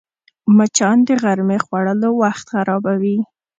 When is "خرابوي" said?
2.53-3.17